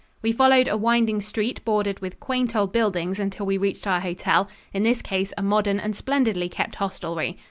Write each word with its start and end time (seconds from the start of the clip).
We 0.23 0.31
followed 0.31 0.67
a 0.67 0.77
winding 0.77 1.21
street 1.21 1.63
bordered 1.63 1.99
with 1.99 2.19
quaint 2.19 2.55
old 2.55 2.71
buildings 2.73 3.19
until 3.19 3.45
we 3.45 3.59
reached 3.59 3.85
our 3.85 3.99
hotel 3.99 4.49
in 4.73 4.81
this 4.81 5.03
case 5.03 5.31
a 5.37 5.43
modern 5.43 5.79
and 5.79 5.95
splendidly 5.95 6.49
kept 6.49 6.73
hostelry. 6.77 7.37